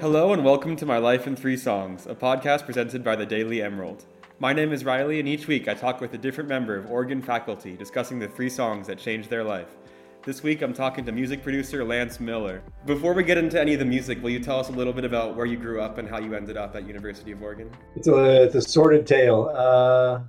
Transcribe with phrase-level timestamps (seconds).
[0.00, 3.62] Hello and welcome to My Life in Three Songs, a podcast presented by the Daily
[3.62, 4.04] Emerald.
[4.38, 7.22] My name is Riley, and each week I talk with a different member of Oregon
[7.22, 9.76] faculty discussing the three songs that changed their life.
[10.24, 12.62] This week I'm talking to music producer Lance Miller.
[12.84, 15.06] Before we get into any of the music, will you tell us a little bit
[15.06, 17.70] about where you grew up and how you ended up at University of Oregon?
[17.96, 19.50] It's a, it's a sordid tale.
[19.54, 20.20] Uh,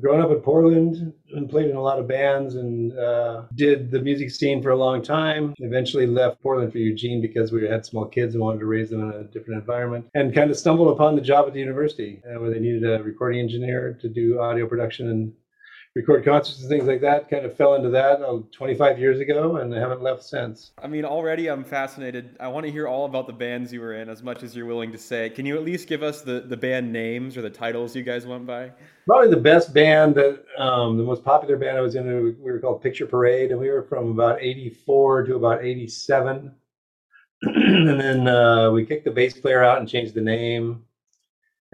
[0.00, 4.00] growing up in Portland and played in a lot of bands and uh, did the
[4.00, 5.54] music scene for a long time.
[5.58, 9.02] Eventually left Portland for Eugene because we had small kids and wanted to raise them
[9.02, 10.06] in a different environment.
[10.14, 13.02] And kind of stumbled upon the job at the university uh, where they needed a
[13.02, 15.32] recording engineer to do audio production and
[15.96, 17.28] record concerts and things like that.
[17.28, 20.72] Kind of fell into that uh, 25 years ago, and I haven't left since.
[20.82, 22.36] I mean, already I'm fascinated.
[22.38, 24.66] I want to hear all about the bands you were in, as much as you're
[24.66, 25.30] willing to say.
[25.30, 28.26] Can you at least give us the the band names or the titles you guys
[28.26, 28.72] went by?
[29.06, 32.06] Probably the best band that um, the most popular band I was in.
[32.06, 36.54] We were called Picture Parade, and we were from about '84 to about '87.
[37.42, 40.84] and then uh, we kicked the bass player out and changed the name.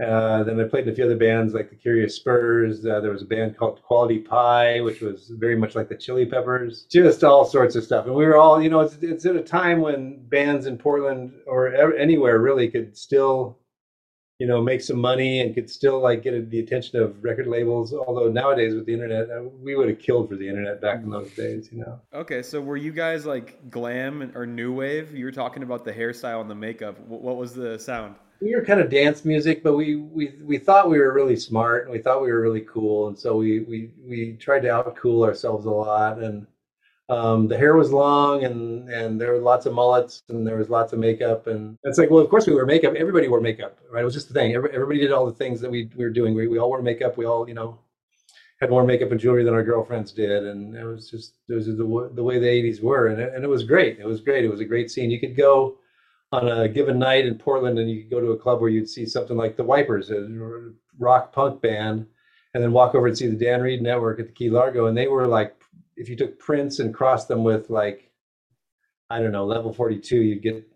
[0.02, 2.84] Uh, then I played in a few other bands like the Curious Spurs.
[2.84, 6.26] Uh, there was a band called Quality Pie, which was very much like the Chili
[6.26, 6.86] Peppers.
[6.90, 8.04] Just all sorts of stuff.
[8.04, 11.32] And we were all, you know, it's, it's at a time when bands in Portland
[11.46, 13.58] or anywhere really could still,
[14.38, 17.94] you know, make some money and could still like get the attention of record labels.
[17.94, 21.08] Although nowadays with the internet, uh, we would have killed for the internet back in
[21.08, 21.98] those days, you know.
[22.12, 25.14] Okay, so were you guys like glam or new wave?
[25.14, 27.00] You were talking about the hairstyle and the makeup.
[27.00, 28.16] What was the sound?
[28.40, 31.84] We were kind of dance music, but we we we thought we were really smart
[31.84, 35.26] and we thought we were really cool, and so we we we tried to outcool
[35.26, 36.18] ourselves a lot.
[36.18, 36.46] And
[37.08, 40.68] um, the hair was long, and and there were lots of mullets, and there was
[40.70, 42.94] lots of makeup, and it's like, well, of course we wear makeup.
[42.94, 44.02] Everybody wore makeup, right?
[44.02, 44.54] It was just the thing.
[44.54, 46.34] everybody did all the things that we, we were doing.
[46.34, 47.16] We we all wore makeup.
[47.16, 47.78] We all you know
[48.60, 51.66] had more makeup and jewelry than our girlfriends did, and it was just it was
[51.66, 53.98] the the way the '80s were, and it, and it was great.
[54.00, 54.44] It was great.
[54.44, 55.10] It was a great scene.
[55.10, 55.78] You could go
[56.32, 58.88] on a given night in Portland and you could go to a club where you'd
[58.88, 60.28] see something like the Wipers, a
[60.98, 62.06] rock punk band,
[62.54, 64.86] and then walk over and see the Dan Reed Network at the Key Largo.
[64.86, 65.54] And they were like,
[65.96, 68.10] if you took Prince and crossed them with like,
[69.08, 70.66] I don't know, level 42, you'd get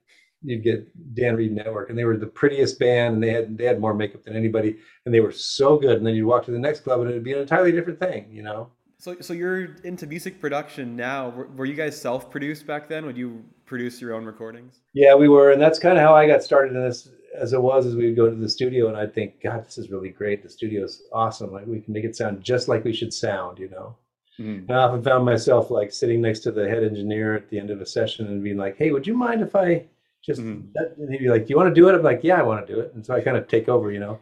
[0.42, 3.64] you'd get Dan Reed Network, and they were the prettiest band, and they had they
[3.64, 5.98] had more makeup than anybody, and they were so good.
[5.98, 8.28] And then you'd walk to the next club, and it'd be an entirely different thing,
[8.30, 8.70] you know.
[9.00, 11.30] So, so you're into music production now.
[11.30, 13.06] Were, were you guys self-produced back then?
[13.06, 14.80] Would you produce your own recordings?
[14.92, 17.08] Yeah, we were, and that's kind of how I got started in this.
[17.34, 19.78] As it was, as we would go to the studio, and I'd think, God, this
[19.78, 20.42] is really great.
[20.42, 21.50] The studio's awesome.
[21.50, 23.96] Like we can make it sound just like we should sound, you know.
[24.38, 24.68] Mm-hmm.
[24.68, 27.70] And I often found myself like sitting next to the head engineer at the end
[27.70, 29.86] of a session and being like, "Hey, would you mind if I
[30.22, 30.76] just?" Mm-hmm.
[31.00, 32.66] And he'd be like, "Do you want to do it?" I'm like, "Yeah, I want
[32.66, 34.18] to do it." And so I kind of take over, you know.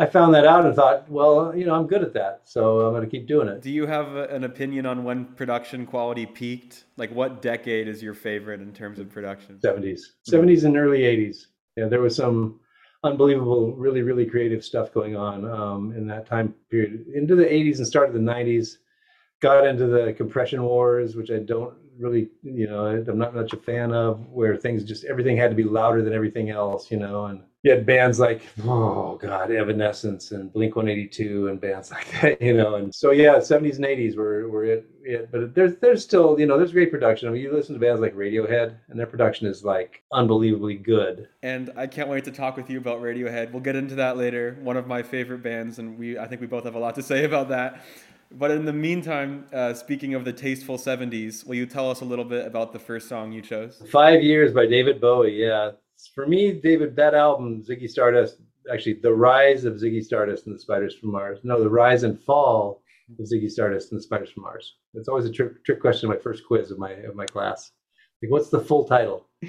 [0.00, 2.92] I found that out and thought, well, you know, I'm good at that, so I'm
[2.92, 3.62] going to keep doing it.
[3.62, 6.84] Do you have an opinion on when production quality peaked?
[6.96, 9.58] Like, what decade is your favorite in terms of production?
[9.58, 10.00] 70s,
[10.30, 11.46] 70s and early 80s.
[11.76, 12.60] Yeah, there was some
[13.02, 17.06] unbelievable, really, really creative stuff going on um, in that time period.
[17.12, 18.76] Into the 80s and start of the 90s,
[19.40, 23.56] got into the compression wars, which I don't really, you know, I'm not much a
[23.56, 27.26] fan of, where things just everything had to be louder than everything else, you know,
[27.26, 32.40] and you had bands like oh god evanescence and blink 182 and bands like that
[32.40, 36.02] you know and so yeah 70s and 80s were, were it, it but there's there's
[36.02, 37.28] still you know there's great production.
[37.28, 41.28] I mean you listen to bands like radiohead and their production is like unbelievably good.
[41.42, 43.52] And i can't wait to talk with you about radiohead.
[43.52, 44.58] We'll get into that later.
[44.62, 47.02] One of my favorite bands and we i think we both have a lot to
[47.12, 47.82] say about that.
[48.30, 52.04] But in the meantime, uh, speaking of the tasteful 70s, will you tell us a
[52.04, 53.82] little bit about the first song you chose?
[53.90, 55.32] Five Years by David Bowie.
[55.32, 55.70] Yeah,
[56.14, 58.38] for me, David, that album, Ziggy Stardust,
[58.72, 61.40] actually, the rise of Ziggy Stardust and the Spiders from Mars.
[61.42, 62.82] No, the rise and fall
[63.18, 64.76] of Ziggy Stardust and the Spiders from Mars.
[64.94, 67.72] It's always a trick, trick question in my first quiz of my of my class.
[68.22, 69.28] Like, what's the full title?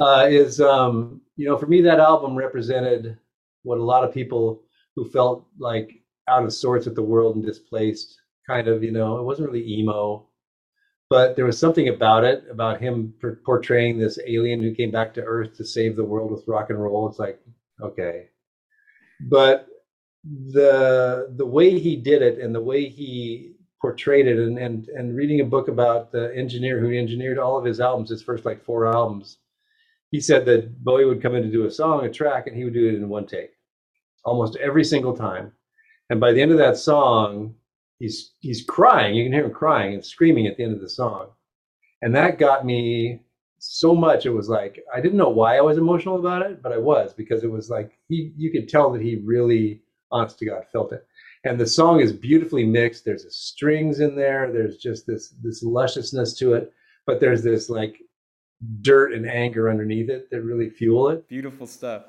[0.00, 3.18] Uh, is um, you know, for me, that album represented
[3.64, 4.62] what a lot of people
[4.94, 5.90] who felt like
[6.28, 8.16] out of sorts with the world and displaced,
[8.46, 10.27] kind of, you know, it wasn't really emo
[11.10, 13.14] but there was something about it about him
[13.44, 16.82] portraying this alien who came back to earth to save the world with rock and
[16.82, 17.08] roll.
[17.08, 17.40] It's like
[17.80, 18.28] okay.
[19.20, 19.68] But
[20.24, 25.16] the the way he did it and the way he portrayed it and and and
[25.16, 28.64] reading a book about the engineer who engineered all of his albums his first like
[28.64, 29.38] four albums
[30.10, 32.64] he said that bowie would come in to do a song a track and he
[32.64, 33.52] would do it in one take
[34.24, 35.52] almost every single time.
[36.10, 37.54] And by the end of that song
[37.98, 39.14] he's he's crying.
[39.14, 41.28] You can hear him crying and screaming at the end of the song,
[42.02, 43.20] and that got me
[43.58, 44.26] so much.
[44.26, 47.12] It was like I didn't know why I was emotional about it, but I was
[47.12, 50.92] because it was like he you could tell that he really, honest to God, felt
[50.92, 51.06] it.
[51.44, 53.04] And the song is beautifully mixed.
[53.04, 54.52] There's strings in there.
[54.52, 56.72] There's just this this lusciousness to it,
[57.06, 58.00] but there's this like
[58.80, 61.28] dirt and anger underneath it that really fuel it.
[61.28, 62.04] Beautiful stuff.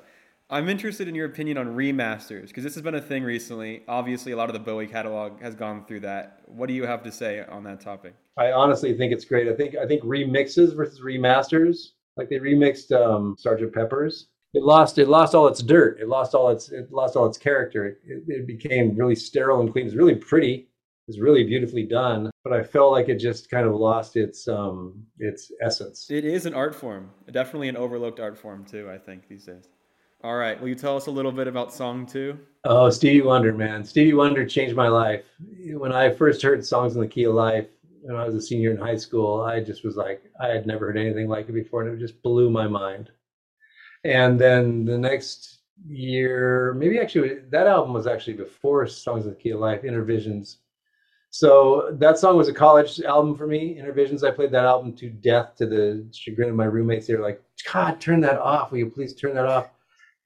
[0.52, 3.84] I'm interested in your opinion on remasters because this has been a thing recently.
[3.86, 6.40] Obviously, a lot of the Bowie catalog has gone through that.
[6.46, 8.14] What do you have to say on that topic?
[8.36, 9.46] I honestly think it's great.
[9.46, 14.26] I think I think remixes versus remasters, like they remixed um, Sergeant Pepper's.
[14.52, 16.00] It lost it lost all its dirt.
[16.00, 17.86] It lost all its it lost all its character.
[17.86, 19.86] It, it, it became really sterile and clean.
[19.86, 20.68] It's really pretty.
[21.06, 25.04] It's really beautifully done, but I felt like it just kind of lost its um
[25.20, 26.10] its essence.
[26.10, 28.90] It is an art form, definitely an overlooked art form too.
[28.90, 29.68] I think these days.
[30.22, 30.60] All right.
[30.60, 32.38] Will you tell us a little bit about song two?
[32.64, 33.82] Oh, Stevie Wonder, man.
[33.82, 35.24] Stevie Wonder changed my life.
[35.72, 37.68] When I first heard Songs in the Key of Life,
[38.02, 40.86] when I was a senior in high school, I just was like, I had never
[40.86, 43.10] heard anything like it before, and it just blew my mind.
[44.04, 49.36] And then the next year, maybe actually, that album was actually before Songs in the
[49.36, 50.56] Key of Life, Innervisions.
[51.30, 54.22] So that song was a college album for me, Innervisions.
[54.22, 57.06] I played that album to death to the chagrin of my roommates.
[57.06, 58.70] They were like, God, turn that off.
[58.70, 59.70] Will you please turn that off?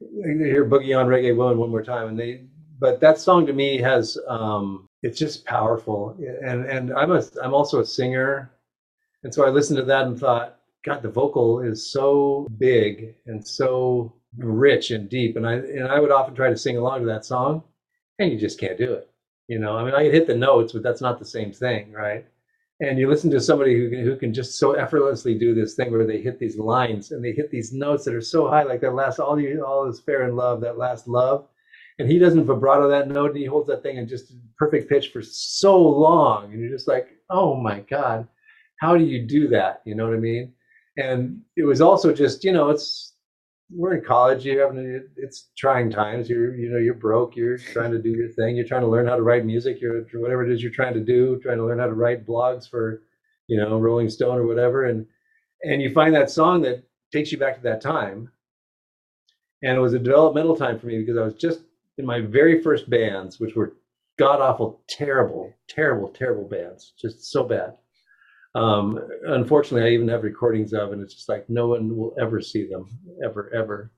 [0.01, 2.45] Hear Boogie on Reggae Woman one more time, and they.
[2.79, 7.55] But that song to me has um, it's just powerful, and and I'm a I'm
[7.55, 8.51] also a singer,
[9.23, 13.47] and so I listened to that and thought, God, the vocal is so big and
[13.47, 17.07] so rich and deep, and I and I would often try to sing along to
[17.07, 17.63] that song,
[18.19, 19.11] and you just can't do it.
[19.49, 22.27] You know, I mean, I hit the notes, but that's not the same thing, right?
[22.85, 25.91] And you listen to somebody who can, who can just so effortlessly do this thing
[25.91, 28.81] where they hit these lines and they hit these notes that are so high, like
[28.81, 31.47] that last all you all is fair in love, that last love,
[31.99, 35.09] and he doesn't vibrato that note and he holds that thing in just perfect pitch
[35.09, 38.27] for so long, and you're just like, oh my god,
[38.81, 39.81] how do you do that?
[39.85, 40.53] You know what I mean?
[40.97, 43.14] And it was also just you know it's
[43.71, 44.73] we're in college you have
[45.17, 46.29] it's trying times.
[46.29, 49.07] You're you know you're broke you're trying to do your thing you're trying to learn
[49.07, 51.79] how to write music you're whatever it is you're trying to do trying to learn
[51.79, 53.03] how to write blogs for
[53.47, 54.85] you know rolling stone or whatever.
[54.85, 55.07] And
[55.63, 58.31] and you find that song that takes you back to that time.
[59.63, 61.61] And it was a developmental time for me because i was just
[61.97, 63.75] in my very first bands which were
[64.19, 67.75] god awful terrible terrible terrible bands just so bad
[68.55, 72.41] um, unfortunately, I even have recordings of, and it's just like no one will ever
[72.41, 72.87] see them,
[73.25, 73.93] ever, ever.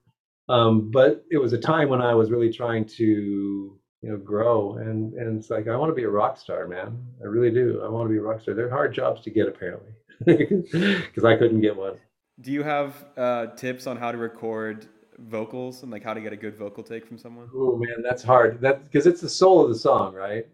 [0.49, 4.77] Um, but it was a time when I was really trying to, you know, grow,
[4.77, 6.97] and and it's like I want to be a rock star, man.
[7.21, 7.81] I really do.
[7.83, 8.55] I want to be a rock star.
[8.55, 9.91] They're hard jobs to get, apparently,
[10.25, 11.97] because I couldn't get one.
[12.39, 14.87] Do you have uh, tips on how to record
[15.19, 17.49] vocals and like how to get a good vocal take from someone?
[17.53, 18.61] Oh man, that's hard.
[18.61, 20.47] That because it's the soul of the song, right?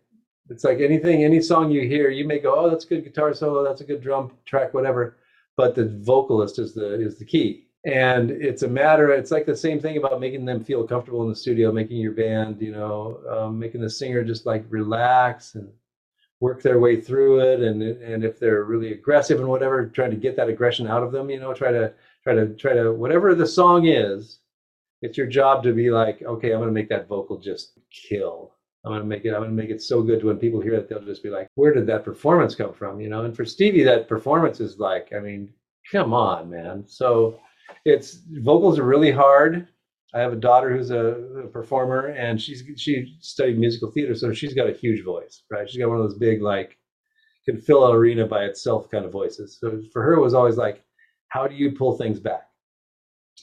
[0.49, 3.33] It's like anything, any song you hear, you may go, "Oh, that's a good guitar
[3.33, 3.63] solo.
[3.63, 5.17] That's a good drum track, whatever."
[5.55, 9.11] But the vocalist is the is the key, and it's a matter.
[9.11, 12.11] It's like the same thing about making them feel comfortable in the studio, making your
[12.13, 15.69] band, you know, um, making the singer just like relax and
[16.41, 20.17] work their way through it, and and if they're really aggressive and whatever, trying to
[20.17, 21.93] get that aggression out of them, you know, try to
[22.23, 24.39] try to try to whatever the song is,
[25.01, 28.53] it's your job to be like, okay, I'm going to make that vocal just kill
[28.85, 29.33] I'm gonna make it.
[29.33, 31.73] I'm gonna make it so good when people hear it, they'll just be like, "Where
[31.73, 33.23] did that performance come from?" You know.
[33.23, 35.49] And for Stevie, that performance is like, I mean,
[35.91, 36.85] come on, man.
[36.87, 37.39] So
[37.85, 39.67] it's vocals are really hard.
[40.13, 41.05] I have a daughter who's a,
[41.45, 45.69] a performer, and she's she studied musical theater, so she's got a huge voice, right?
[45.69, 46.77] She's got one of those big like
[47.45, 49.57] can fill an arena by itself kind of voices.
[49.59, 50.83] So for her, it was always like,
[51.29, 52.47] how do you pull things back?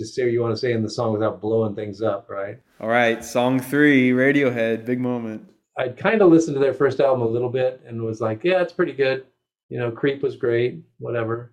[0.00, 2.58] To say what you want to say in the song without blowing things up, right?
[2.80, 5.46] All right, song three, Radiohead, big moment.
[5.78, 8.60] I'd kind of listened to their first album a little bit and was like, yeah,
[8.60, 9.24] it's pretty good.
[9.68, 11.52] You know, Creep was great, whatever.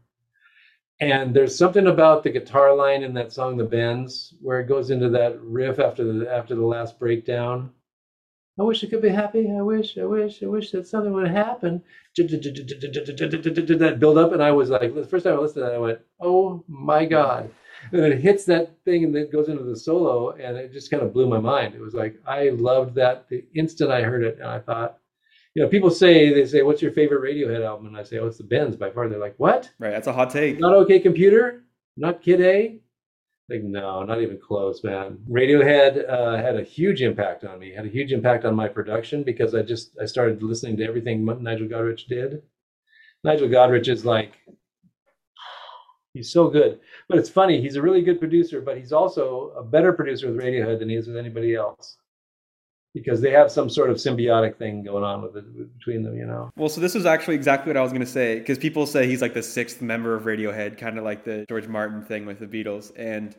[1.00, 4.90] And there's something about the guitar line in that song, The Bends, where it goes
[4.90, 7.70] into that riff after the after the last breakdown.
[8.60, 9.52] I wish I could be happy.
[9.52, 11.84] I wish, I wish, I wish that something would happen.
[12.16, 15.78] That build up, and I was like, the first time I listened to that, I
[15.78, 17.52] went, "Oh my god!"
[17.92, 21.04] And it hits that thing and then goes into the solo and it just kind
[21.04, 21.76] of blew my mind.
[21.76, 24.98] It was like i loved that the instant i heard it and i thought
[25.54, 27.88] you know people say they say what's your favorite radiohead album?
[27.88, 29.08] And i say oh it's the bends by far.
[29.08, 29.70] They're like what?
[29.80, 30.60] Right that's a hot take.
[30.60, 31.64] Not okay computer?
[31.96, 32.80] Not kid a?
[33.50, 35.20] Like no not even close man.
[35.30, 39.24] Radiohead uh, had a huge impact on me had a huge impact on my production
[39.24, 42.42] because i just i started listening to everything nigel godrich did.
[43.24, 44.34] Nigel godrich is like
[46.18, 46.80] He's so good.
[47.08, 50.38] But it's funny, he's a really good producer, but he's also a better producer with
[50.44, 51.98] Radiohead than he is with anybody else.
[52.94, 56.26] Because they have some sort of symbiotic thing going on with it between them, you
[56.26, 56.50] know.
[56.58, 59.06] Well, so this was actually exactly what I was going to say because people say
[59.06, 62.40] he's like the sixth member of Radiohead, kind of like the George Martin thing with
[62.40, 63.36] the Beatles, and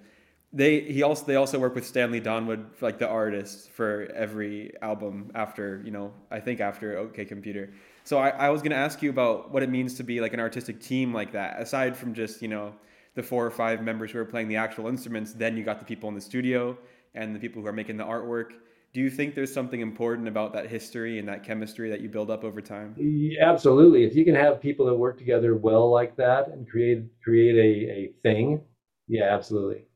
[0.53, 5.31] they he also they also work with Stanley Donwood, like the artist, for every album
[5.35, 7.71] after you know I think after OK Computer.
[8.09, 10.41] So I, I was to ask you about what it means to be like an
[10.41, 12.75] artistic team like that, aside from just, you know,
[13.15, 15.35] the four or five members who are playing the actual instruments.
[15.35, 16.79] Then you got the people in the studio
[17.15, 18.53] and the people who are making the artwork.
[18.95, 22.31] Do you think there's something important about that history and that chemistry that you build
[22.31, 22.97] up over time?
[23.43, 24.05] Absolutely.
[24.05, 27.91] If you can have people that work together well like that and create create a,
[27.93, 28.63] a thing,
[29.07, 29.88] yeah, absolutely.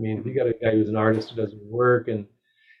[0.00, 2.26] I mean, if you got a guy who's an artist who does work and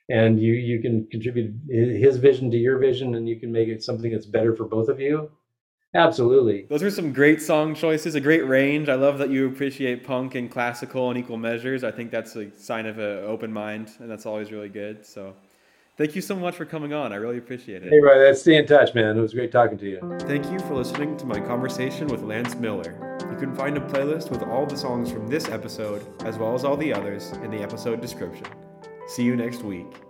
[0.08, 3.82] and you you can contribute his vision to your vision and you can make it
[3.82, 5.30] something that's better for both of you
[5.94, 6.66] Absolutely.
[6.68, 8.88] Those are some great song choices, a great range.
[8.88, 11.82] I love that you appreciate punk and classical in equal measures.
[11.82, 15.04] I think that's a sign of an open mind, and that's always really good.
[15.04, 15.34] So
[15.96, 17.12] thank you so much for coming on.
[17.12, 17.90] I really appreciate it.
[17.90, 18.18] Hey, right.
[18.18, 19.18] Let's stay in touch, man.
[19.18, 20.18] It was great talking to you.
[20.20, 23.09] Thank you for listening to my conversation with Lance Miller.
[23.40, 26.62] You can find a playlist with all the songs from this episode, as well as
[26.62, 28.44] all the others, in the episode description.
[29.06, 30.09] See you next week.